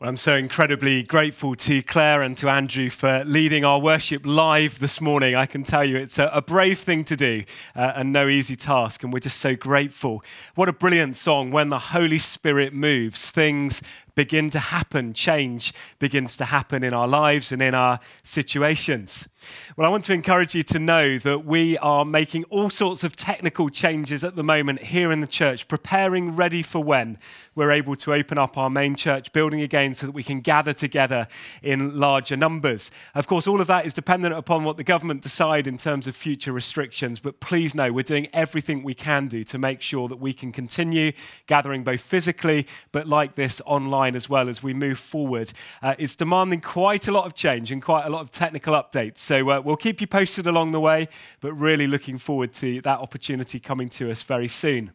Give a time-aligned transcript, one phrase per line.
[0.00, 4.80] Well, I'm so incredibly grateful to Claire and to Andrew for leading our worship live
[4.80, 5.36] this morning.
[5.36, 7.44] I can tell you it's a, a brave thing to do
[7.76, 10.24] uh, and no easy task, and we're just so grateful.
[10.56, 11.52] What a brilliant song.
[11.52, 13.82] When the Holy Spirit moves, things
[14.14, 19.28] begin to happen, change begins to happen in our lives and in our situations.
[19.76, 23.16] Well, I want to encourage you to know that we are making all sorts of
[23.16, 27.18] technical changes at the moment here in the church, preparing ready for when
[27.54, 30.72] we're able to open up our main church building again so that we can gather
[30.72, 31.28] together
[31.62, 32.90] in larger numbers.
[33.14, 36.16] Of course, all of that is dependent upon what the government decide in terms of
[36.16, 40.16] future restrictions, but please know we're doing everything we can do to make sure that
[40.16, 41.12] we can continue
[41.46, 45.52] gathering both physically but like this online as well as we move forward.
[45.82, 49.18] Uh, it's demanding quite a lot of change and quite a lot of technical updates.
[49.18, 51.08] So uh, we'll keep you posted along the way,
[51.40, 54.92] but really looking forward to that opportunity coming to us very soon.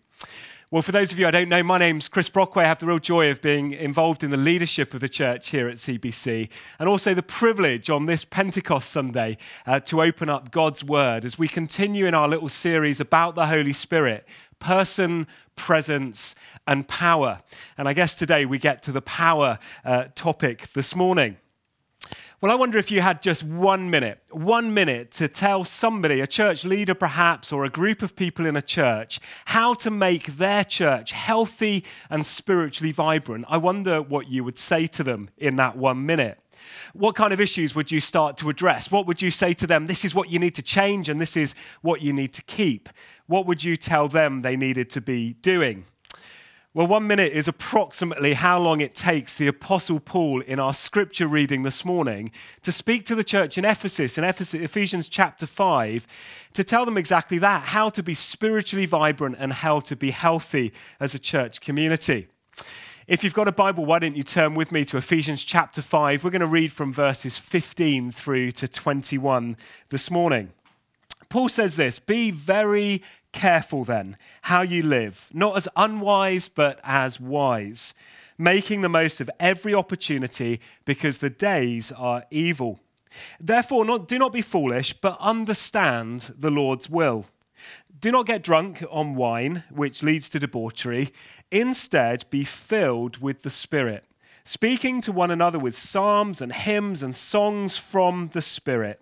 [0.72, 2.64] Well, for those of you I don't know, my name's Chris Brockway.
[2.64, 5.68] I have the real joy of being involved in the leadership of the church here
[5.68, 10.84] at CBC, and also the privilege on this Pentecost Sunday uh, to open up God's
[10.84, 14.28] Word as we continue in our little series about the Holy Spirit
[14.60, 15.26] person,
[15.60, 17.42] presence, and power.
[17.78, 21.38] And I guess today we get to the power uh, topic this morning.
[22.42, 26.28] Well, I wonder if you had just one minute, one minute to tell somebody, a
[26.28, 30.64] church leader perhaps, or a group of people in a church, how to make their
[30.64, 33.44] church healthy and spiritually vibrant.
[33.50, 36.40] I wonder what you would say to them in that one minute.
[36.94, 38.90] What kind of issues would you start to address?
[38.90, 39.88] What would you say to them?
[39.88, 42.88] This is what you need to change, and this is what you need to keep.
[43.30, 45.86] What would you tell them they needed to be doing?
[46.74, 51.28] Well, one minute is approximately how long it takes the Apostle Paul in our scripture
[51.28, 52.32] reading this morning
[52.64, 56.08] to speak to the church in Ephesus, in Ephesians chapter 5,
[56.54, 60.74] to tell them exactly that how to be spiritually vibrant and how to be healthy
[61.00, 62.30] as a church community.
[63.08, 66.24] If you've got a Bible, why don't you turn with me to Ephesians chapter 5?
[66.24, 69.56] We're going to read from verses 15 through to 21
[69.90, 70.52] this morning.
[71.30, 77.20] Paul says this Be very Careful then how you live, not as unwise, but as
[77.20, 77.94] wise,
[78.38, 82.80] making the most of every opportunity because the days are evil.
[83.40, 87.26] Therefore, not, do not be foolish, but understand the Lord's will.
[88.00, 91.12] Do not get drunk on wine, which leads to debauchery.
[91.52, 94.06] Instead, be filled with the Spirit,
[94.44, 99.02] speaking to one another with psalms and hymns and songs from the Spirit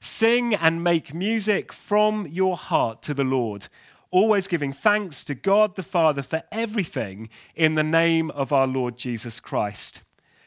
[0.00, 3.68] Sing and make music from your heart to the Lord,
[4.10, 8.96] always giving thanks to God the Father for everything in the name of our Lord
[8.96, 10.02] Jesus Christ.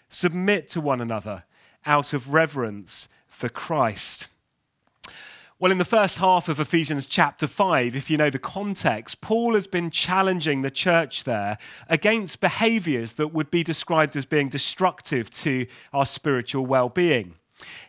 [0.09, 1.43] Submit to one another
[1.85, 4.27] out of reverence for Christ.
[5.59, 9.55] Well, in the first half of Ephesians chapter 5, if you know the context, Paul
[9.55, 11.57] has been challenging the church there
[11.89, 17.35] against behaviors that would be described as being destructive to our spiritual well being.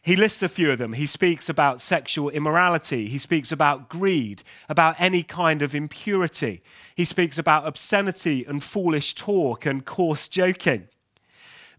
[0.00, 0.94] He lists a few of them.
[0.94, 3.08] He speaks about sexual immorality.
[3.08, 6.62] He speaks about greed, about any kind of impurity.
[6.94, 10.88] He speaks about obscenity and foolish talk and coarse joking.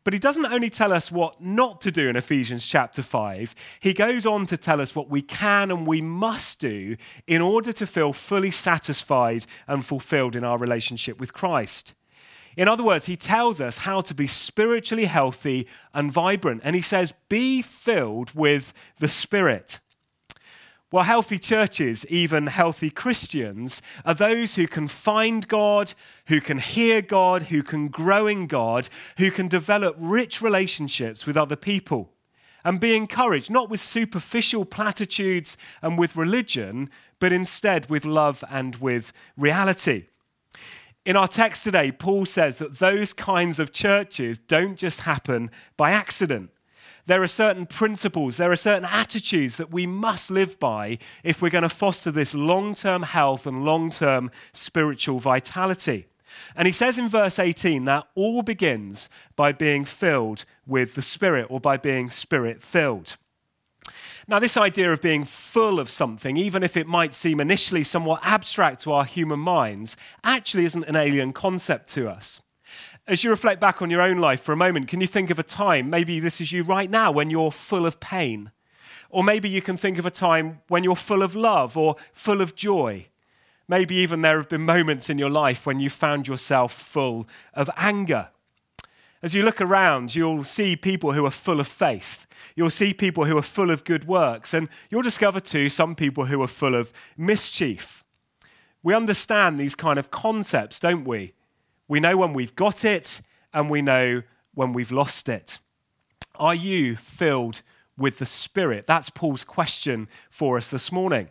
[0.03, 3.94] But he doesn't only tell us what not to do in Ephesians chapter 5, he
[3.94, 6.95] goes on to tell us what we can and we must do
[7.27, 11.94] in order to feel fully satisfied and fulfilled in our relationship with Christ.
[12.58, 16.62] In other words, he tells us how to be spiritually healthy and vibrant.
[16.64, 19.80] And he says, be filled with the Spirit.
[20.92, 25.94] Well, healthy churches, even healthy Christians, are those who can find God,
[26.28, 28.90] who can hear God, who can grow in God,
[29.20, 32.12] who can develop rich relationships with other people
[32.66, 36.90] and be encouraged, not with superficial platitudes and with religion,
[37.20, 40.06] but instead with love and with reality.
[41.09, 45.90] In our text today, Paul says that those kinds of churches don't just happen by
[45.90, 46.52] accident.
[47.08, 51.50] There are certain principles, there are certain attitudes that we must live by if we're
[51.50, 56.06] going to foster this long term health and long term spiritual vitality.
[56.56, 61.48] And he says in verse 18 that all begins by being filled with the Spirit
[61.50, 63.18] or by being Spirit filled.
[64.27, 68.21] Now, this idea of being full of something, even if it might seem initially somewhat
[68.24, 72.41] abstract to our human minds, actually isn't an alien concept to us.
[73.07, 75.39] As you reflect back on your own life for a moment, can you think of
[75.39, 78.51] a time, maybe this is you right now, when you're full of pain?
[79.09, 82.42] Or maybe you can think of a time when you're full of love or full
[82.42, 83.07] of joy.
[83.68, 87.69] Maybe even there have been moments in your life when you found yourself full of
[87.75, 88.30] anger.
[89.21, 92.25] As you look around, you'll see people who are full of faith.
[92.56, 94.54] You'll see people who are full of good works.
[94.54, 98.04] And you'll discover, too, some people who are full of mischief.
[98.81, 101.33] We understand these kind of concepts, don't we?
[101.88, 103.21] We know when we've got it,
[103.54, 104.24] and we know
[104.54, 105.60] when we've lost it.
[106.36, 107.62] Are you filled
[107.98, 108.86] with the Spirit?
[108.86, 111.30] That's Paul's question for us this morning.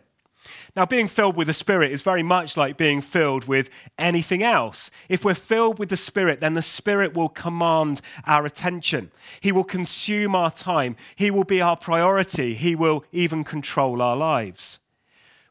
[0.75, 4.91] Now, being filled with the Spirit is very much like being filled with anything else.
[5.07, 9.11] If we're filled with the Spirit, then the Spirit will command our attention.
[9.39, 10.95] He will consume our time.
[11.15, 12.53] He will be our priority.
[12.53, 14.79] He will even control our lives.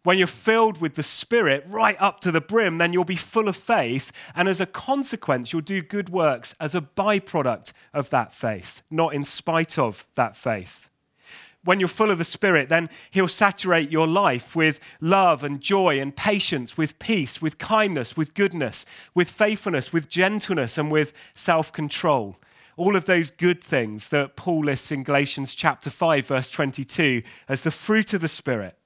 [0.04, 3.48] When you're filled with the Spirit right up to the brim, then you'll be full
[3.48, 4.12] of faith.
[4.34, 9.12] And as a consequence, you'll do good works as a byproduct of that faith, not
[9.12, 10.88] in spite of that faith
[11.64, 16.00] when you're full of the Spirit, then He'll saturate your life with love and joy
[16.00, 21.72] and patience, with peace, with kindness, with goodness, with faithfulness, with gentleness, and with self
[21.72, 22.36] control.
[22.76, 27.62] All of those good things that Paul lists in Galatians chapter 5, verse 22, as
[27.62, 28.78] the fruit of the Spirit.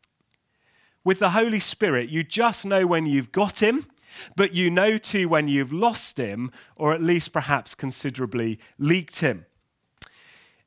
[1.04, 3.86] With the Holy Spirit, you just know when you've got Him,
[4.34, 9.44] but you know too when you've lost Him, or at least perhaps considerably leaked Him.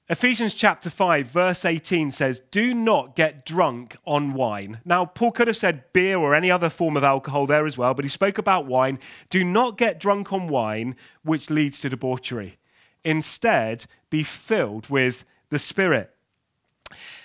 [0.07, 4.80] Ephesians chapter 5, verse 18 says, Do not get drunk on wine.
[4.86, 7.96] Now, Paul could have said beer or any other form of alcohol there as well,
[7.96, 9.00] but he spoke about wine.
[9.31, 12.60] Do not get drunk on wine, which leads to debauchery.
[13.04, 16.12] Instead, be filled with the Spirit.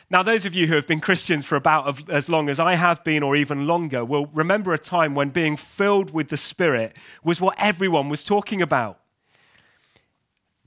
[0.08, 3.04] Now, those of you who have been Christians for about as long as I have
[3.04, 7.42] been, or even longer, will remember a time when being filled with the Spirit was
[7.42, 8.99] what everyone was talking about.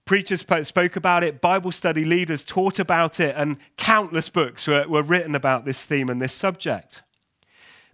[0.06, 5.02] Preachers spoke about it, Bible study leaders taught about it, and countless books were, were
[5.02, 7.04] written about this theme and this subject.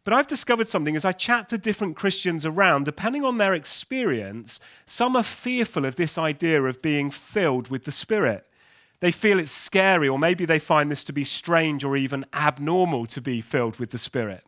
[0.03, 4.59] But I've discovered something as I chat to different Christians around, depending on their experience,
[4.87, 8.47] some are fearful of this idea of being filled with the Spirit.
[9.01, 13.05] They feel it's scary, or maybe they find this to be strange or even abnormal
[13.07, 14.43] to be filled with the Spirit.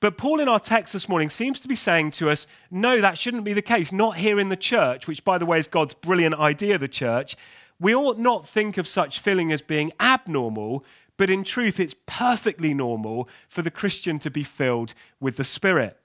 [0.00, 3.16] But Paul in our text this morning seems to be saying to us, no, that
[3.16, 3.92] shouldn't be the case.
[3.92, 7.36] Not here in the church, which, by the way, is God's brilliant idea, the church.
[7.80, 10.84] We ought not think of such filling as being abnormal,
[11.16, 15.98] but in truth, it's perfectly normal for the Christian to be filled with the Spirit.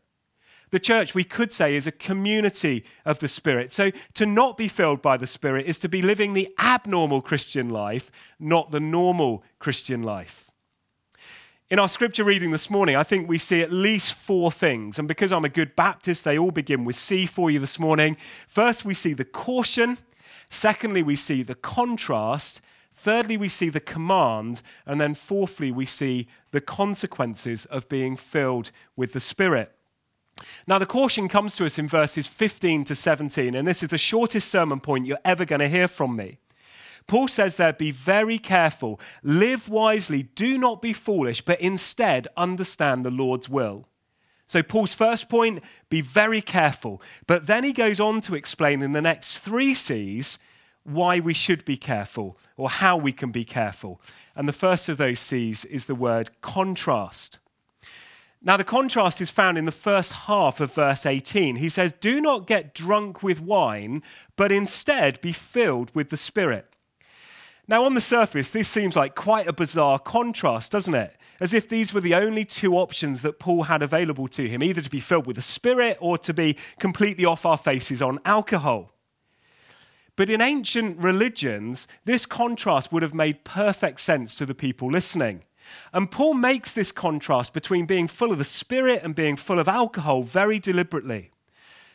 [0.69, 3.73] The church, we could say, is a community of the Spirit.
[3.73, 7.69] So to not be filled by the Spirit is to be living the abnormal Christian
[7.69, 8.09] life,
[8.39, 10.50] not the normal Christian life.
[11.71, 14.99] In our scripture reading this morning, I think we see at least four things.
[14.99, 18.17] And because I'm a good Baptist, they all begin with C for you this morning.
[18.45, 19.97] First, we see the caution.
[20.49, 22.59] Secondly, we see the contrast.
[22.93, 24.61] Thirdly, we see the command.
[24.85, 29.71] And then fourthly, we see the consequences of being filled with the Spirit.
[30.67, 33.97] Now, the caution comes to us in verses 15 to 17, and this is the
[33.97, 36.40] shortest sermon point you're ever going to hear from me.
[37.07, 43.03] Paul says there, be very careful, live wisely, do not be foolish, but instead understand
[43.03, 43.87] the Lord's will.
[44.47, 47.01] So, Paul's first point, be very careful.
[47.25, 50.37] But then he goes on to explain in the next three C's
[50.83, 54.01] why we should be careful or how we can be careful.
[54.35, 57.39] And the first of those C's is the word contrast.
[58.43, 61.57] Now, the contrast is found in the first half of verse 18.
[61.57, 64.01] He says, Do not get drunk with wine,
[64.35, 66.70] but instead be filled with the Spirit.
[67.67, 71.15] Now, on the surface, this seems like quite a bizarre contrast, doesn't it?
[71.39, 74.81] As if these were the only two options that Paul had available to him either
[74.81, 78.91] to be filled with the Spirit or to be completely off our faces on alcohol.
[80.15, 85.43] But in ancient religions, this contrast would have made perfect sense to the people listening.
[85.93, 89.67] And Paul makes this contrast between being full of the Spirit and being full of
[89.67, 91.31] alcohol very deliberately.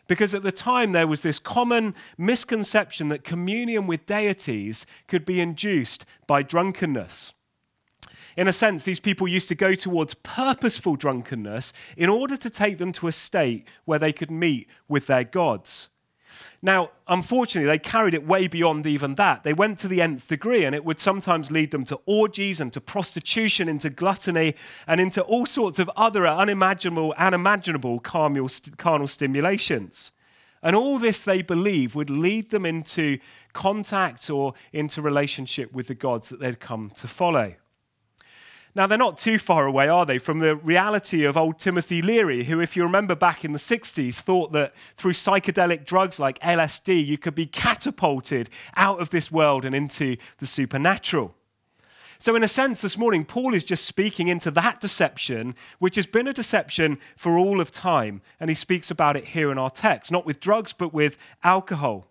[0.08, 5.40] Because at the time, there was this common misconception that communion with deities could be
[5.40, 7.32] induced by drunkenness.
[8.36, 12.78] In a sense, these people used to go towards purposeful drunkenness in order to take
[12.78, 15.88] them to a state where they could meet with their gods.
[16.62, 19.44] Now, unfortunately, they carried it way beyond even that.
[19.44, 22.72] They went to the nth degree, and it would sometimes lead them to orgies and
[22.72, 24.54] to prostitution, into gluttony,
[24.86, 30.12] and into all sorts of other unimaginable, unimaginable carnal, carnal stimulations.
[30.62, 33.18] And all this, they believe, would lead them into
[33.52, 37.54] contact or into relationship with the gods that they'd come to follow.
[38.76, 42.45] Now, they're not too far away, are they, from the reality of old Timothy Leary,
[42.45, 47.06] who, if you remember back in the 60s, thought that through psychedelic drugs like LSD,
[47.06, 51.35] you could be catapulted out of this world and into the supernatural.
[52.18, 56.04] So, in a sense, this morning, Paul is just speaking into that deception, which has
[56.04, 58.21] been a deception for all of time.
[58.38, 62.09] And he speaks about it here in our text, not with drugs, but with alcohol.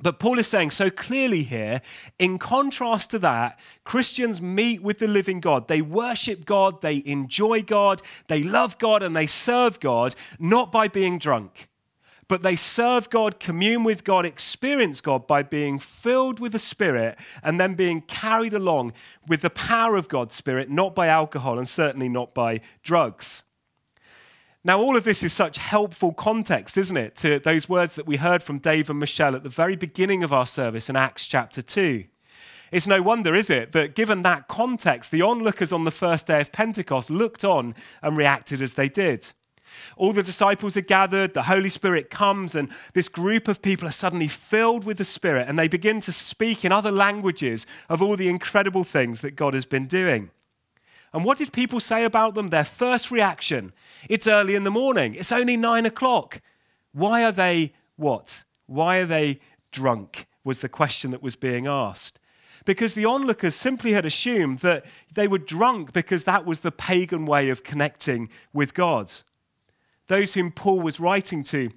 [0.00, 1.80] But Paul is saying so clearly here,
[2.18, 5.68] in contrast to that, Christians meet with the living God.
[5.68, 10.88] They worship God, they enjoy God, they love God, and they serve God, not by
[10.88, 11.68] being drunk,
[12.28, 17.18] but they serve God, commune with God, experience God by being filled with the Spirit
[17.42, 18.92] and then being carried along
[19.26, 23.44] with the power of God's Spirit, not by alcohol and certainly not by drugs.
[24.66, 28.16] Now, all of this is such helpful context, isn't it, to those words that we
[28.16, 31.62] heard from Dave and Michelle at the very beginning of our service in Acts chapter
[31.62, 32.02] 2.
[32.72, 36.40] It's no wonder, is it, that given that context, the onlookers on the first day
[36.40, 39.32] of Pentecost looked on and reacted as they did.
[39.96, 43.92] All the disciples are gathered, the Holy Spirit comes, and this group of people are
[43.92, 48.16] suddenly filled with the Spirit, and they begin to speak in other languages of all
[48.16, 50.32] the incredible things that God has been doing.
[51.16, 52.50] And what did people say about them?
[52.50, 53.72] Their first reaction
[54.08, 56.40] it's early in the morning, it's only nine o'clock.
[56.92, 58.44] Why are they what?
[58.66, 59.40] Why are they
[59.72, 60.26] drunk?
[60.44, 62.20] Was the question that was being asked.
[62.64, 67.26] Because the onlookers simply had assumed that they were drunk because that was the pagan
[67.26, 69.10] way of connecting with God
[70.08, 71.70] those whom Paul was writing to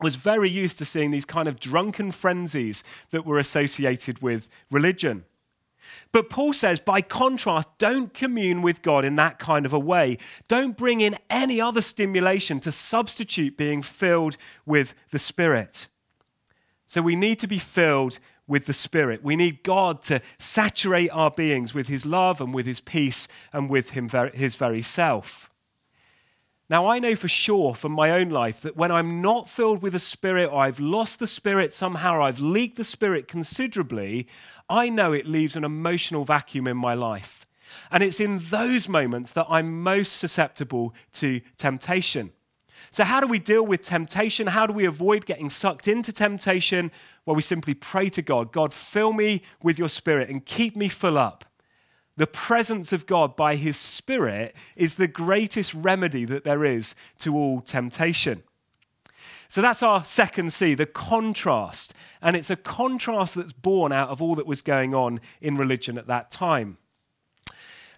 [0.00, 5.24] was very used to seeing these kind of drunken frenzies that were associated with religion.
[6.10, 10.18] But Paul says, by contrast, don't commune with God in that kind of a way.
[10.48, 14.36] Don't bring in any other stimulation to substitute being filled
[14.66, 15.88] with the Spirit.
[16.86, 19.22] So we need to be filled with the Spirit.
[19.22, 23.70] We need God to saturate our beings with His love and with His peace and
[23.70, 25.51] with him, His very self.
[26.72, 29.92] Now, I know for sure from my own life that when I'm not filled with
[29.92, 34.26] the Spirit or I've lost the Spirit somehow, or I've leaked the Spirit considerably,
[34.70, 37.44] I know it leaves an emotional vacuum in my life.
[37.90, 42.32] And it's in those moments that I'm most susceptible to temptation.
[42.90, 44.46] So, how do we deal with temptation?
[44.46, 46.90] How do we avoid getting sucked into temptation?
[47.26, 50.88] Well, we simply pray to God God, fill me with your Spirit and keep me
[50.88, 51.44] full up.
[52.16, 57.34] The presence of God by His Spirit is the greatest remedy that there is to
[57.36, 58.42] all temptation.
[59.48, 61.94] So that's our second C, the contrast.
[62.20, 65.98] And it's a contrast that's born out of all that was going on in religion
[65.98, 66.78] at that time.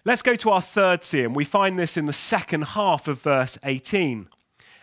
[0.03, 3.21] Let's go to our third C, and we find this in the second half of
[3.21, 4.27] verse 18.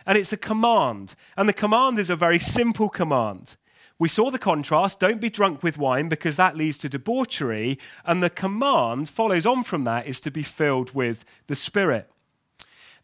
[0.05, 1.15] And it's a command.
[1.37, 3.55] And the command is a very simple command.
[3.99, 7.79] We saw the contrast don't be drunk with wine because that leads to debauchery.
[8.05, 12.09] And the command follows on from that is to be filled with the Spirit.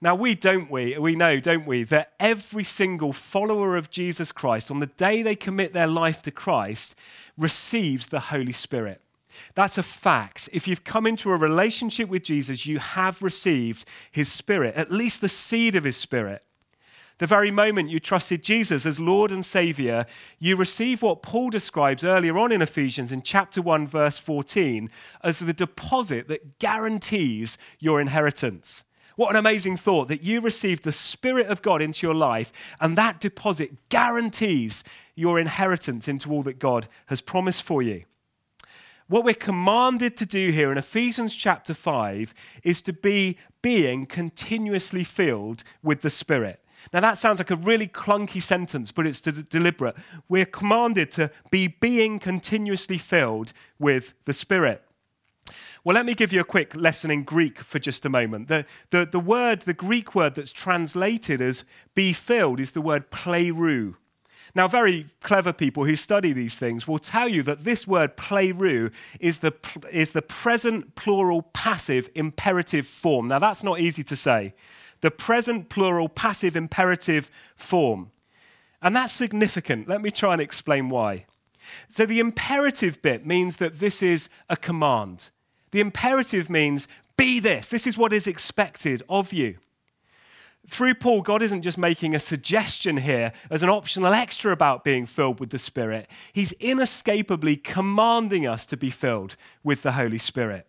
[0.01, 4.71] Now, we don't we, we know, don't we, that every single follower of Jesus Christ,
[4.71, 6.95] on the day they commit their life to Christ,
[7.37, 9.01] receives the Holy Spirit.
[9.55, 10.49] That's a fact.
[10.53, 15.21] If you've come into a relationship with Jesus, you have received his Spirit, at least
[15.21, 16.43] the seed of his Spirit.
[17.19, 20.05] The very moment you trusted Jesus as Lord and Savior,
[20.39, 24.89] you receive what Paul describes earlier on in Ephesians in chapter 1, verse 14,
[25.21, 28.85] as the deposit that guarantees your inheritance.
[29.17, 32.97] What an amazing thought that you received the Spirit of God into your life, and
[32.97, 38.05] that deposit guarantees your inheritance into all that God has promised for you.
[39.09, 42.33] What we're commanded to do here in Ephesians chapter 5
[42.63, 46.61] is to be being continuously filled with the Spirit.
[46.93, 49.95] Now, that sounds like a really clunky sentence, but it's de- deliberate.
[50.27, 54.83] We're commanded to be being continuously filled with the Spirit.
[55.83, 58.47] Well, let me give you a quick lesson in Greek for just a moment.
[58.47, 61.63] The, the, the word, the Greek word that's translated as
[61.95, 63.95] be filled is the word pleroo.
[64.55, 68.91] Now, very clever people who study these things will tell you that this word pleroo
[69.19, 69.53] is the,
[69.91, 73.27] is the present plural passive imperative form.
[73.27, 74.53] Now, that's not easy to say
[75.01, 78.11] the present plural passive imperative form.
[78.81, 79.87] And that's significant.
[79.87, 81.25] Let me try and explain why.
[81.87, 85.29] So, the imperative bit means that this is a command.
[85.71, 86.87] The imperative means
[87.17, 87.69] be this.
[87.69, 89.57] This is what is expected of you.
[90.67, 95.05] Through Paul, God isn't just making a suggestion here as an optional extra about being
[95.05, 96.09] filled with the Spirit.
[96.31, 100.68] He's inescapably commanding us to be filled with the Holy Spirit.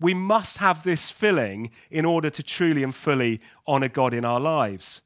[0.00, 4.40] We must have this filling in order to truly and fully honor God in our
[4.40, 5.02] lives.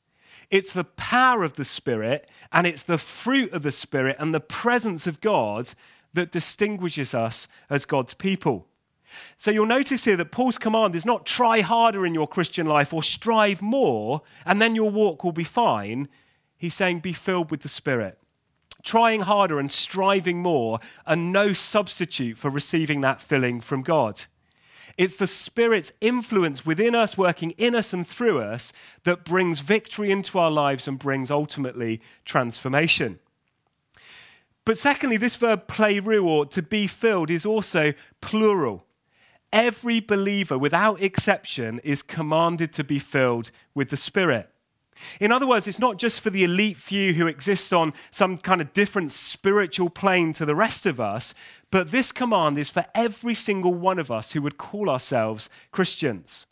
[0.51, 4.41] It's the power of the Spirit and it's the fruit of the Spirit and the
[4.41, 5.75] presence of God
[6.13, 8.69] that distinguishes us as God's people.
[9.37, 12.93] So you'll notice here that Paul's command is not try harder in your Christian life
[12.93, 16.09] or strive more and then your walk will be fine.
[16.57, 18.19] He's saying be filled with the Spirit.
[18.83, 24.27] Trying harder and striving more are no substitute for receiving that filling from God.
[24.97, 28.73] It's the Spirit's influence within us, working in us and through us,
[29.03, 33.19] that brings victory into our lives and brings ultimately transformation.
[34.65, 38.87] But secondly, this verb pleroo, or to be filled, is also plural.
[39.53, 44.51] Every believer, without exception, is commanded to be filled with the Spirit.
[45.21, 48.61] In other words, it's not just for the elite few who exist on some kind
[48.61, 51.35] of different spiritual plane to the rest of us,
[51.71, 56.47] but this command is for every single one of us who would call ourselves Christians.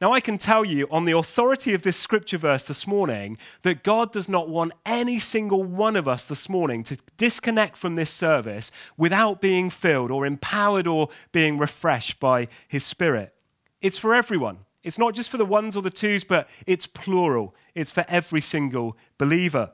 [0.00, 3.82] Now, I can tell you on the authority of this scripture verse this morning that
[3.82, 8.10] God does not want any single one of us this morning to disconnect from this
[8.10, 13.34] service without being filled or empowered or being refreshed by His Spirit.
[13.80, 14.58] It's for everyone.
[14.84, 17.54] It's not just for the ones or the twos, but it's plural.
[17.74, 19.72] It's for every single believer.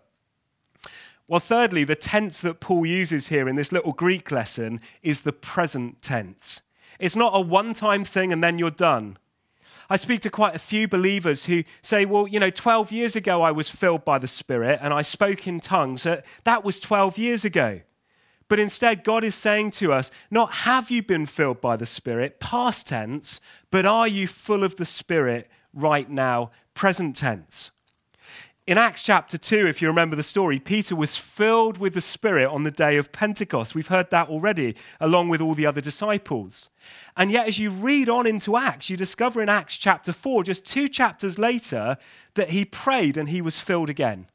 [1.28, 5.32] Well, thirdly, the tense that Paul uses here in this little Greek lesson is the
[5.32, 6.62] present tense.
[6.98, 9.16] It's not a one time thing and then you're done.
[9.88, 13.42] I speak to quite a few believers who say, well, you know, 12 years ago
[13.42, 16.06] I was filled by the Spirit and I spoke in tongues.
[16.06, 17.80] Uh, that was 12 years ago.
[18.50, 22.40] But instead, God is saying to us, not have you been filled by the Spirit,
[22.40, 23.40] past tense,
[23.70, 27.70] but are you full of the Spirit right now, present tense?
[28.66, 32.48] In Acts chapter 2, if you remember the story, Peter was filled with the Spirit
[32.48, 33.76] on the day of Pentecost.
[33.76, 36.70] We've heard that already, along with all the other disciples.
[37.16, 40.64] And yet, as you read on into Acts, you discover in Acts chapter 4, just
[40.64, 41.98] two chapters later,
[42.34, 44.26] that he prayed and he was filled again.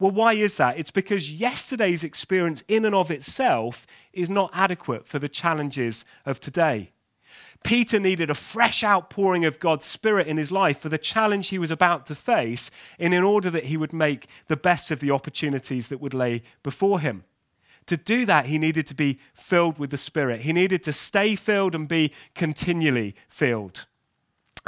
[0.00, 0.78] Well, why is that?
[0.78, 6.38] It's because yesterday's experience, in and of itself, is not adequate for the challenges of
[6.38, 6.92] today.
[7.64, 11.58] Peter needed a fresh outpouring of God's Spirit in his life for the challenge he
[11.58, 15.10] was about to face, and in order that he would make the best of the
[15.10, 17.24] opportunities that would lay before him.
[17.86, 20.42] To do that, he needed to be filled with the Spirit.
[20.42, 23.86] He needed to stay filled and be continually filled.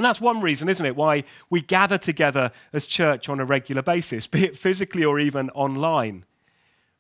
[0.01, 3.83] And that's one reason, isn't it, why we gather together as church on a regular
[3.83, 6.25] basis, be it physically or even online.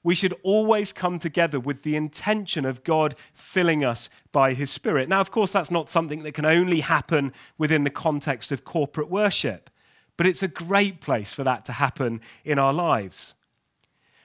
[0.03, 5.09] We should always come together with the intention of God filling us by His Spirit.
[5.09, 9.09] Now, of course, that's not something that can only happen within the context of corporate
[9.09, 9.71] worship,
[10.19, 13.35] but it's a great place for that to happen in our lives.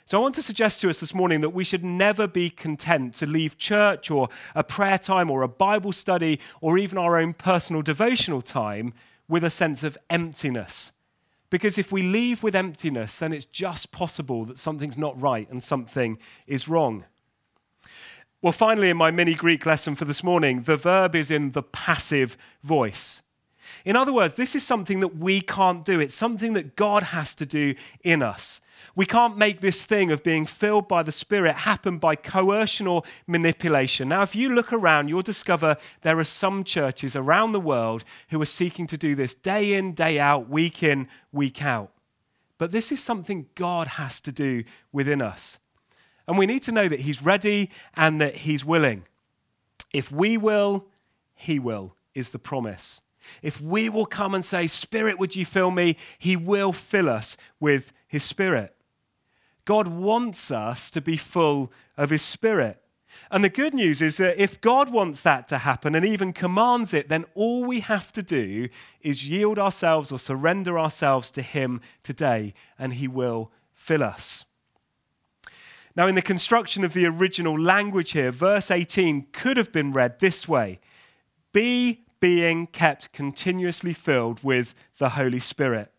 [0.08, 3.16] So I want to suggest to us this morning that we should never be content
[3.16, 7.34] to leave church or a prayer time or a Bible study or even our own
[7.34, 8.94] personal devotional time
[9.28, 10.92] with a sense of emptiness.
[11.50, 15.64] Because if we leave with emptiness, then it's just possible that something's not right and
[15.64, 17.06] something is wrong.
[18.44, 21.64] Well, finally, in my mini Greek lesson for this morning, the verb is in the
[21.64, 23.24] passive voice.
[23.84, 26.00] In other words, this is something that we can't do.
[26.00, 28.62] It's something that God has to do in us.
[28.96, 33.04] We can't make this thing of being filled by the Spirit happen by coercion or
[33.28, 34.10] manipulation.
[34.10, 38.42] Now, if you look around, you'll discover there are some churches around the world who
[38.42, 41.92] are seeking to do this day in, day out, week in, week out.
[42.58, 45.60] But this is something God has to do within us.
[46.28, 49.06] And we need to know that He's ready and that He's willing.
[49.94, 50.88] If we will,
[51.34, 53.02] He will, is the promise.
[53.42, 55.98] If we will come and say, Spirit, would you fill me?
[56.18, 58.76] He will fill us with His Spirit.
[59.66, 62.82] God wants us to be full of His Spirit.
[63.32, 66.94] And the good news is that if God wants that to happen and even commands
[66.94, 68.70] it, then all we have to do
[69.02, 74.46] is yield ourselves or surrender ourselves to Him today, and He will fill us.
[75.96, 80.20] Now, in the construction of the original language here, verse 18 could have been read
[80.20, 80.80] this way
[81.52, 85.92] Be being kept continuously filled with the Holy Spirit.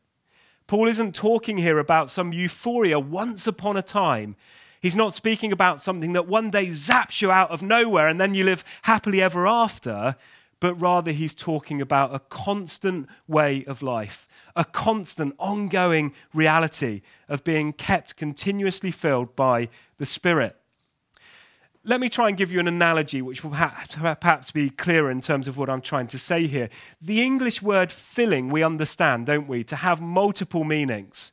[0.67, 4.35] Paul isn't talking here about some euphoria once upon a time.
[4.81, 8.35] He's not speaking about something that one day zaps you out of nowhere and then
[8.35, 10.17] you live happily ever after,
[10.59, 14.27] but rather he's talking about a constant way of life,
[14.57, 20.57] a constant, ongoing reality of being kept continuously filled by the Spirit
[21.87, 25.47] let me try and give you an analogy which will perhaps be clearer in terms
[25.47, 26.69] of what I'm trying to say here.
[27.01, 31.33] The English word filling, we understand, don't we, to have multiple meanings.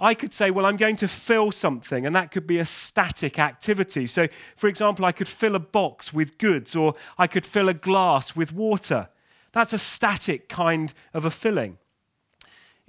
[0.00, 3.38] I could say, well, I'm going to fill something, and that could be a static
[3.38, 4.08] activity.
[4.08, 7.74] So, for example, I could fill a box with goods, or I could fill a
[7.74, 9.08] glass with water.
[9.52, 11.78] That's a static kind of a filling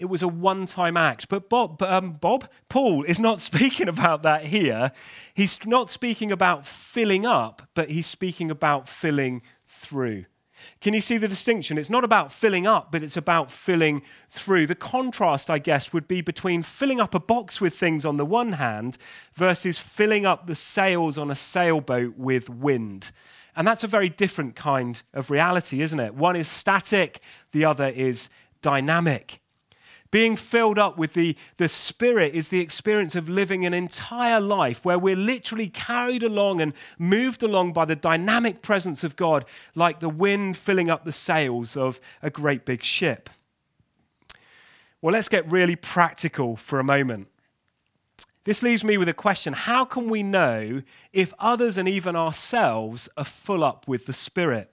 [0.01, 1.29] it was a one time act.
[1.29, 4.91] But Bob, um, Bob, Paul is not speaking about that here.
[5.33, 10.25] He's not speaking about filling up, but he's speaking about filling through.
[10.79, 11.77] Can you see the distinction?
[11.77, 14.67] It's not about filling up, but it's about filling through.
[14.67, 18.25] The contrast, I guess, would be between filling up a box with things on the
[18.25, 18.97] one hand
[19.33, 23.11] versus filling up the sails on a sailboat with wind.
[23.55, 26.15] And that's a very different kind of reality, isn't it?
[26.15, 28.29] One is static, the other is
[28.61, 29.40] dynamic.
[30.11, 34.83] Being filled up with the, the Spirit is the experience of living an entire life
[34.83, 40.01] where we're literally carried along and moved along by the dynamic presence of God, like
[40.01, 43.29] the wind filling up the sails of a great big ship.
[45.01, 47.29] Well, let's get really practical for a moment.
[48.43, 50.81] This leaves me with a question How can we know
[51.13, 54.71] if others and even ourselves are full up with the Spirit?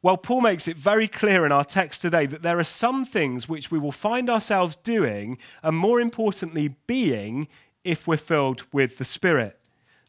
[0.00, 3.48] Well, Paul makes it very clear in our text today that there are some things
[3.48, 7.48] which we will find ourselves doing, and more importantly, being,
[7.82, 9.58] if we're filled with the Spirit.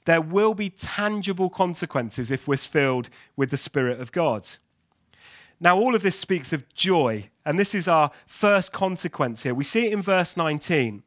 [0.06, 4.47] There will be tangible consequences if we're filled with the Spirit of God.
[5.60, 9.56] Now, all of this speaks of joy, and this is our first consequence here.
[9.56, 11.02] We see it in verse 19.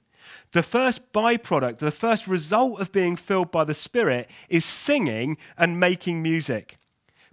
[0.50, 5.78] The first byproduct, the first result of being filled by the Spirit is singing and
[5.78, 6.78] making music.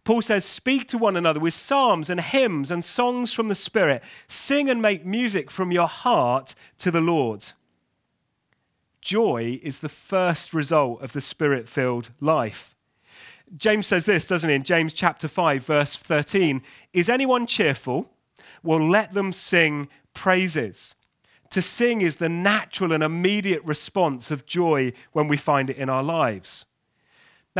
[0.04, 4.04] Paul says, Speak to one another with psalms and hymns and songs from the Spirit.
[4.28, 7.46] Sing and make music from your heart to the Lord.
[9.02, 12.76] Joy is the first result of the Spirit filled life.
[13.58, 16.62] James says this, doesn't he, in James chapter 5, verse 13
[16.94, 18.10] Is anyone cheerful?
[18.62, 20.96] Well, let them sing praises.
[21.52, 25.90] To sing is the natural and immediate response of joy when we find it in
[25.90, 26.66] our lives.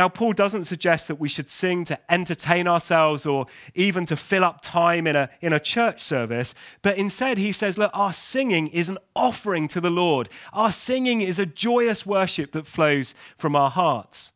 [0.00, 4.44] Now, Paul doesn't suggest that we should sing to entertain ourselves or even to fill
[4.44, 8.68] up time in a, in a church service, but instead he says, look, our singing
[8.68, 10.30] is an offering to the Lord.
[10.54, 14.32] Our singing is a joyous worship that flows from our hearts.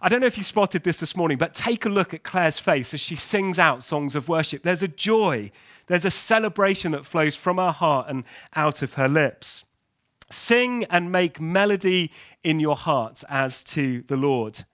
[0.00, 2.60] I don't know if you spotted this this morning, but take a look at Claire's
[2.60, 4.62] face as she sings out songs of worship.
[4.62, 5.50] There's a joy,
[5.88, 8.22] there's a celebration that flows from her heart and
[8.54, 9.64] out of her lips.
[10.30, 12.12] Sing and make melody
[12.44, 14.64] in your hearts as to the Lord.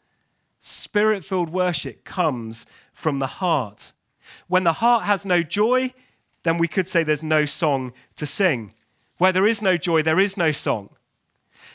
[0.60, 3.92] Spirit filled worship comes from the heart.
[4.46, 5.94] When the heart has no joy,
[6.42, 8.74] then we could say there's no song to sing.
[9.18, 10.90] Where there is no joy, there is no song.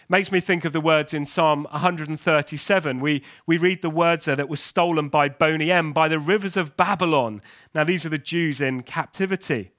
[0.10, 3.00] Makes me think of the words in Psalm 137.
[3.00, 6.58] We, we read the words there that were stolen by Boney M by the rivers
[6.58, 7.42] of Babylon.
[7.74, 9.72] Now, these are the Jews in captivity.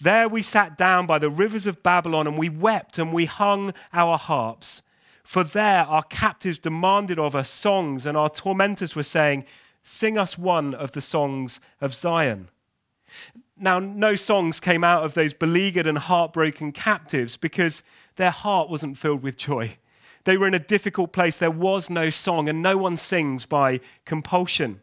[0.00, 3.72] There we sat down by the rivers of Babylon and we wept and we hung
[3.92, 4.82] our harps.
[5.22, 9.44] For there our captives demanded of us songs, and our tormentors were saying,
[9.82, 12.48] Sing us one of the songs of Zion.
[13.56, 17.82] Now, no songs came out of those beleaguered and heartbroken captives because
[18.16, 19.76] their heart wasn't filled with joy.
[20.24, 21.36] They were in a difficult place.
[21.36, 24.82] There was no song, and no one sings by compulsion.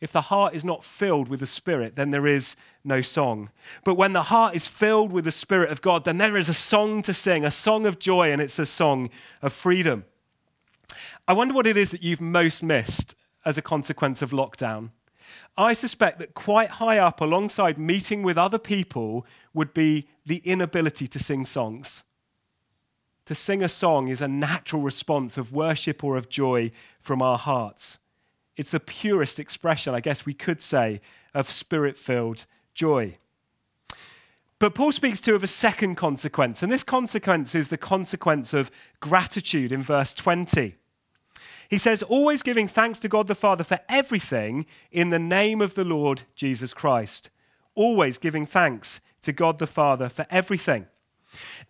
[0.00, 3.50] If the heart is not filled with the Spirit, then there is no song.
[3.84, 6.54] But when the heart is filled with the Spirit of God, then there is a
[6.54, 9.10] song to sing, a song of joy, and it's a song
[9.42, 10.06] of freedom.
[11.28, 14.90] I wonder what it is that you've most missed as a consequence of lockdown.
[15.56, 21.06] I suspect that quite high up alongside meeting with other people would be the inability
[21.08, 22.04] to sing songs.
[23.26, 27.38] To sing a song is a natural response of worship or of joy from our
[27.38, 27.99] hearts.
[28.60, 31.00] It's the purest expression, I guess we could say,
[31.32, 32.44] of spirit filled
[32.74, 33.16] joy.
[34.58, 38.70] But Paul speaks too of a second consequence, and this consequence is the consequence of
[39.00, 40.74] gratitude in verse 20.
[41.70, 45.72] He says, always giving thanks to God the Father for everything in the name of
[45.72, 47.30] the Lord Jesus Christ.
[47.74, 50.86] Always giving thanks to God the Father for everything.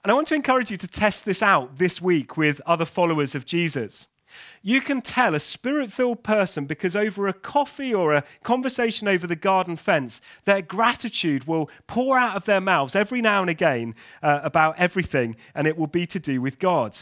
[0.03, 3.37] And I want to encourage you to test this out this week with other followers
[3.37, 4.09] of Jesus.
[4.62, 9.27] You can tell a spirit filled person because over a coffee or a conversation over
[9.27, 13.95] the garden fence, their gratitude will pour out of their mouths every now and again
[14.23, 16.99] uh, about everything, and it will be to do with God.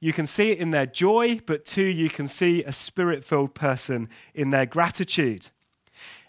[0.00, 3.54] You can see it in their joy, but two, you can see a spirit filled
[3.54, 5.48] person in their gratitude.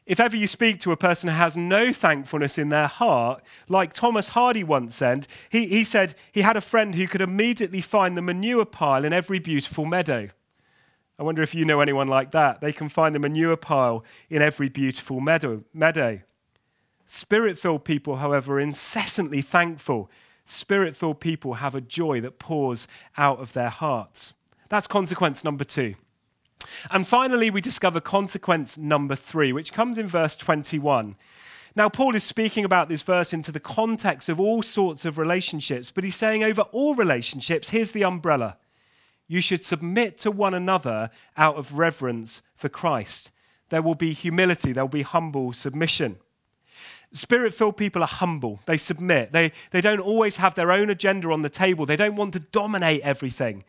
[0.05, 3.91] If ever you speak to a person who has no thankfulness in their heart, like
[3.91, 8.15] Thomas Hardy once said, he, he said he had a friend who could immediately find
[8.15, 10.29] the manure pile in every beautiful meadow.
[11.17, 12.61] I wonder if you know anyone like that.
[12.61, 15.63] They can find the manure pile in every beautiful meadow.
[15.73, 16.19] meadow.
[17.07, 20.11] Spirit filled people, however, are incessantly thankful.
[20.45, 22.87] Spirit filled people have a joy that pours
[23.17, 24.33] out of their hearts.
[24.69, 25.95] That's consequence number two.
[26.91, 31.15] And finally, we discover consequence number three, which comes in verse 21.
[31.75, 35.91] Now, Paul is speaking about this verse into the context of all sorts of relationships,
[35.91, 38.57] but he's saying over all relationships, here's the umbrella.
[39.27, 43.31] You should submit to one another out of reverence for Christ.
[43.69, 46.17] There will be humility, there will be humble submission.
[47.11, 48.59] Spirit filled people are humble.
[48.65, 49.31] They submit.
[49.31, 51.85] They, they don't always have their own agenda on the table.
[51.85, 53.63] They don't want to dominate everything.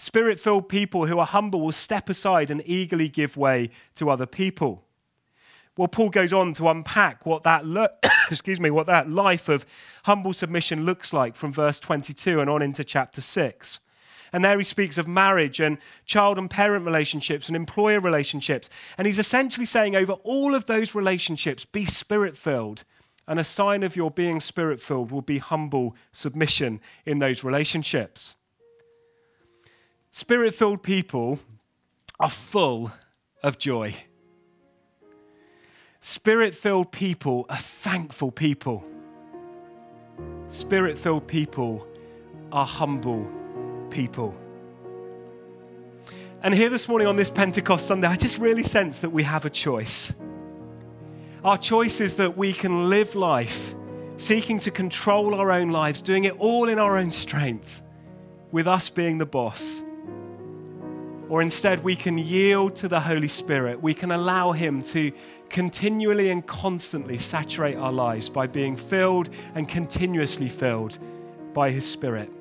[0.00, 4.24] Spirit filled people who are humble will step aside and eagerly give way to other
[4.24, 4.82] people.
[5.76, 7.86] Well, Paul goes on to unpack what that lo-
[8.30, 9.66] excuse me, what that life of
[10.04, 13.80] humble submission looks like from verse 22 and on into chapter 6.
[14.32, 18.70] And there he speaks of marriage and child and parent relationships and employer relationships.
[18.96, 22.84] And he's essentially saying over all of those relationships, be spirit filled
[23.28, 28.36] And a sign of your being spirit filled will be humble submission in those relationships.
[30.12, 31.38] Spirit filled people
[32.18, 32.92] are full
[33.42, 33.94] of joy.
[36.00, 38.84] Spirit filled people are thankful people.
[40.48, 41.86] Spirit filled people
[42.50, 43.26] are humble
[43.90, 44.34] people.
[46.42, 49.44] And here this morning on this Pentecost Sunday, I just really sense that we have
[49.44, 50.12] a choice.
[51.44, 53.74] Our choice is that we can live life
[54.16, 57.82] seeking to control our own lives, doing it all in our own strength,
[58.52, 59.82] with us being the boss.
[61.30, 63.80] Or instead, we can yield to the Holy Spirit.
[63.80, 65.12] We can allow Him to
[65.48, 70.98] continually and constantly saturate our lives by being filled and continuously filled
[71.54, 72.32] by His Spirit.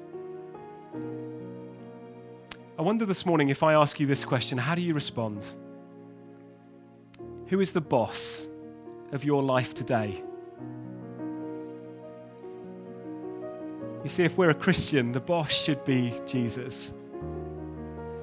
[2.79, 5.53] I wonder this morning if I ask you this question, how do you respond?
[7.47, 8.47] Who is the boss
[9.11, 10.23] of your life today?
[14.03, 16.93] You see, if we're a Christian, the boss should be Jesus.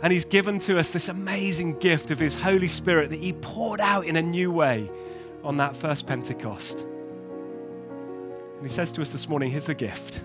[0.02, 3.80] And He's given to us this amazing gift of His Holy Spirit that He poured
[3.80, 4.90] out in a new way
[5.42, 6.80] on that first Pentecost.
[6.80, 10.22] And He says to us this morning, Here's the gift.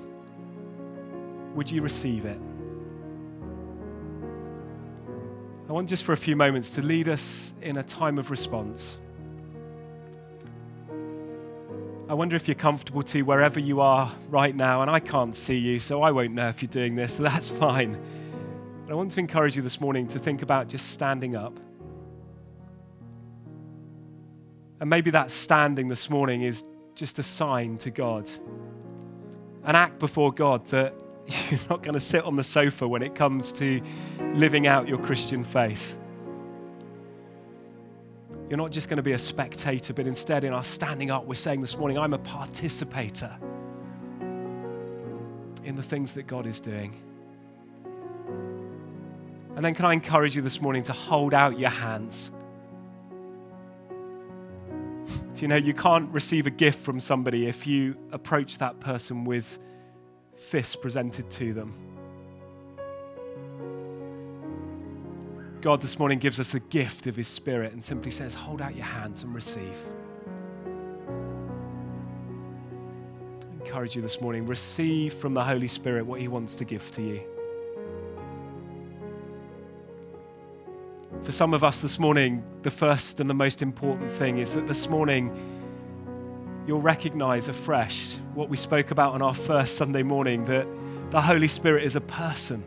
[1.56, 2.40] Would you receive it?
[5.70, 9.00] I want just for a few moments to lead us in a time of response.
[12.10, 15.58] I wonder if you're comfortable to wherever you are right now, and I can't see
[15.58, 17.98] you, so I won't know if you're doing this, so that's fine.
[18.92, 21.58] I want to encourage you this morning to think about just standing up.
[24.82, 28.30] And maybe that standing this morning is just a sign to God,
[29.64, 30.94] an act before God that
[31.50, 33.82] you're not going to sit on the sofa when it comes to
[34.34, 35.98] living out your Christian faith.
[38.50, 41.36] You're not just going to be a spectator, but instead, in our standing up, we're
[41.36, 43.34] saying this morning, I'm a participator
[45.64, 47.02] in the things that God is doing.
[49.62, 52.32] And then, can I encourage you this morning to hold out your hands?
[55.36, 59.24] Do you know you can't receive a gift from somebody if you approach that person
[59.24, 59.60] with
[60.36, 61.76] fists presented to them.
[65.62, 68.76] God this morning gives us the gift of His Spirit and simply says, Hold out
[68.76, 69.78] your hands and receive.
[73.44, 76.90] I encourage you this morning, receive from the Holy Spirit what He wants to give
[76.94, 77.22] to you.
[81.24, 84.66] For some of us this morning, the first and the most important thing is that
[84.66, 85.32] this morning,
[86.66, 90.66] you'll recognize afresh what we spoke about on our first Sunday morning that
[91.12, 92.64] the Holy Spirit is a person.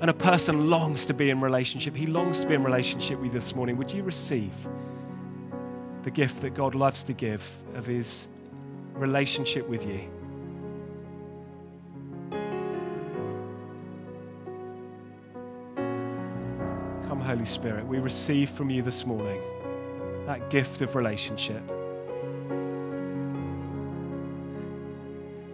[0.00, 1.96] And a person longs to be in relationship.
[1.96, 3.76] He longs to be in relationship with you this morning.
[3.76, 4.54] Would you receive
[6.04, 7.44] the gift that God loves to give
[7.74, 8.28] of his
[8.94, 10.08] relationship with you?
[17.32, 19.40] Holy Spirit, we receive from you this morning
[20.26, 21.62] that gift of relationship.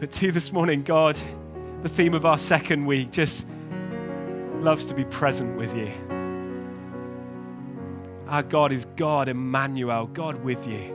[0.00, 1.16] But to this morning, God,
[1.84, 3.46] the theme of our second week just
[4.56, 5.92] loves to be present with you.
[8.26, 10.92] Our God is God, Emmanuel, God with you.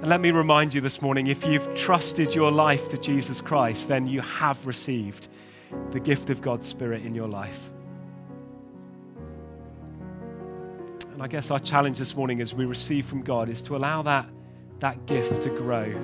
[0.00, 3.86] And let me remind you this morning if you've trusted your life to Jesus Christ,
[3.86, 5.28] then you have received
[5.92, 7.70] the gift of God's Spirit in your life.
[11.14, 14.02] And I guess our challenge this morning as we receive from God is to allow
[14.02, 14.28] that,
[14.80, 15.94] that gift to grow.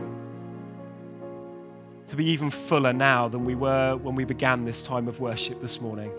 [2.06, 5.58] To be even fuller now than we were when we began this time of worship
[5.58, 6.12] this morning.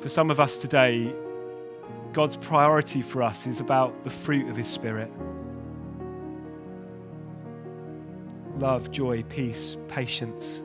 [0.00, 1.14] For some of us today,
[2.12, 5.12] God's priority for us is about the fruit of His Spirit.
[8.56, 10.62] Love, joy, peace, patience,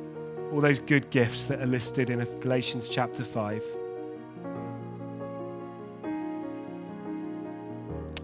[0.54, 3.64] all those good gifts that are listed in Galatians chapter 5.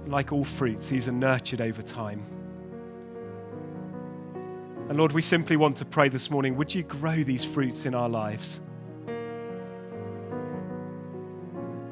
[0.09, 2.25] like all fruits, these are nurtured over time.
[4.89, 7.93] And Lord, we simply want to pray this morning would you grow these fruits in
[7.93, 8.59] our lives?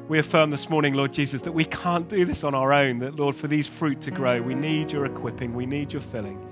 [0.08, 3.14] We affirm this morning, Lord Jesus, that we can't do this on our own, that,
[3.16, 6.44] Lord, for these fruit to grow, we need your equipping, we need your filling.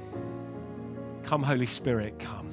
[1.25, 2.46] Come, Holy Spirit, come.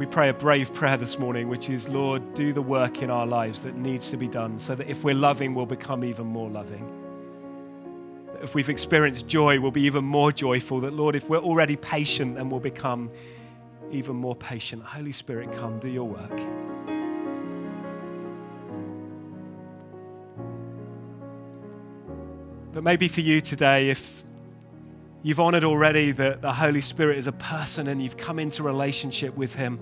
[0.00, 3.26] We pray a brave prayer this morning, which is, Lord, do the work in our
[3.26, 6.48] lives that needs to be done so that if we're loving, we'll become even more
[6.48, 6.90] loving.
[8.40, 10.80] If we've experienced joy, we'll be even more joyful.
[10.80, 13.10] That, Lord, if we're already patient, then we'll become
[13.90, 14.82] even more patient.
[14.82, 16.40] Holy Spirit, come, do your work.
[22.72, 24.19] But maybe for you today, if
[25.22, 29.36] you've honored already that the Holy Spirit is a person and you've come into relationship
[29.36, 29.78] with Him,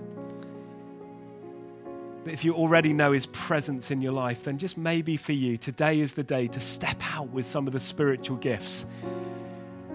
[2.23, 5.57] But if you already know His presence in your life, then just maybe for you,
[5.57, 8.85] today is the day to step out with some of the spiritual gifts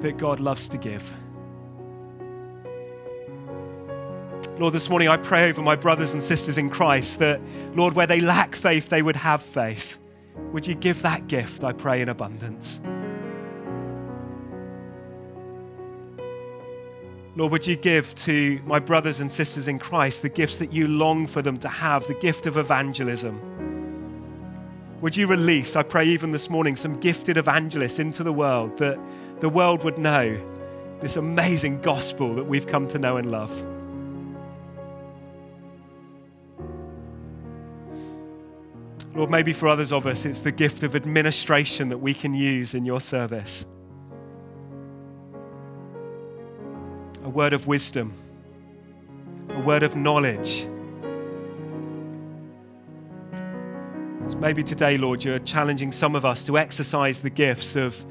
[0.01, 1.17] that God loves to give.
[4.59, 7.41] Lord, this morning I pray over my brothers and sisters in Christ that,
[7.75, 9.99] Lord, where they lack faith, they would have faith.
[10.53, 12.81] Would you give that gift, I pray, in abundance?
[17.37, 20.87] Lord, would you give to my brothers and sisters in Christ the gifts that you
[20.87, 23.41] long for them to have, the gift of evangelism?
[25.01, 29.01] Would you release, I pray, even this morning, some gifted evangelists into the world that
[29.41, 30.41] the world would know
[31.01, 33.51] this amazing gospel that we've come to know and love?
[39.13, 42.75] Lord, maybe for others of us, it's the gift of administration that we can use
[42.75, 43.67] in your service.
[47.35, 48.13] Word of wisdom,
[49.51, 50.69] a word of knowledge.
[54.29, 58.07] So maybe today, Lord, you're challenging some of us to exercise the gifts of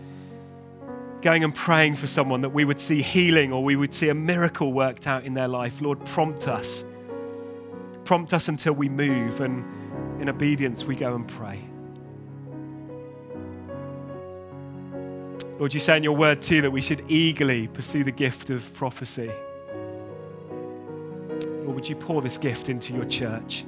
[1.21, 4.13] going and praying for someone that we would see healing or we would see a
[4.13, 5.81] miracle worked out in their life.
[5.81, 6.83] Lord, prompt us.
[8.03, 9.63] Prompt us until we move and
[10.21, 11.61] in obedience, we go and pray.
[15.59, 18.73] Lord, you say in your word too that we should eagerly pursue the gift of
[18.73, 19.31] prophecy.
[21.61, 23.63] Lord, would you pour this gift into your church?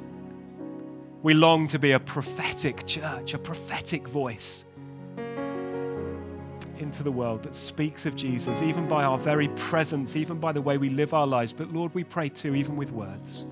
[1.21, 4.65] We long to be a prophetic church, a prophetic voice
[6.79, 10.61] into the world that speaks of Jesus, even by our very presence, even by the
[10.61, 11.53] way we live our lives.
[11.53, 13.45] But Lord, we pray too, even with words.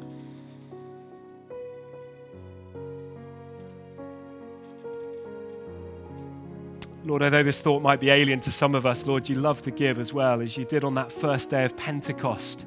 [7.05, 9.71] Lord, although this thought might be alien to some of us, Lord, you love to
[9.71, 12.65] give as well, as you did on that first day of Pentecost.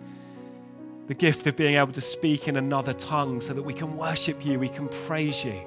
[1.06, 4.44] The gift of being able to speak in another tongue so that we can worship
[4.44, 5.58] you, we can praise you.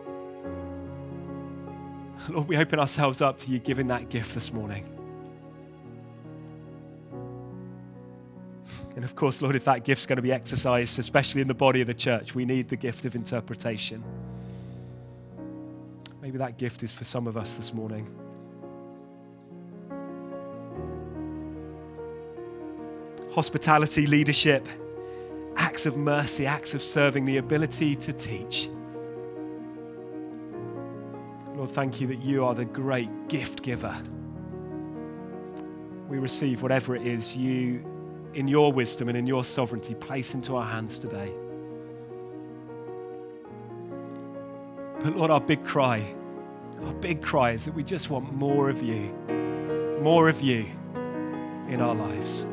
[2.29, 4.86] Lord, we open ourselves up to you giving that gift this morning.
[8.95, 11.82] And of course, Lord, if that gift's going to be exercised, especially in the body
[11.82, 14.03] of the church, we need the gift of interpretation.
[16.21, 18.08] Maybe that gift is for some of us this morning.
[23.32, 24.68] Hospitality, leadership,
[25.56, 28.70] acts of mercy, acts of serving, the ability to teach.
[31.56, 33.96] Lord, thank you that you are the great gift giver.
[36.08, 37.86] We receive whatever it is you,
[38.34, 41.32] in your wisdom and in your sovereignty, place into our hands today.
[45.04, 46.15] But Lord, our big cry,
[46.84, 49.13] our big cry is that we just want more of you,
[50.02, 50.65] more of you
[51.68, 52.46] in our lives.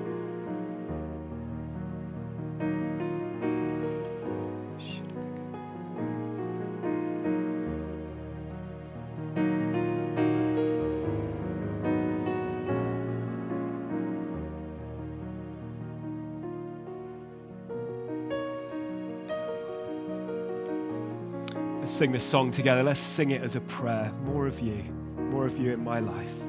[21.96, 22.82] Sing this song together.
[22.82, 24.12] Let's sing it as a prayer.
[24.26, 24.82] More of you,
[25.30, 26.45] more of you in my life.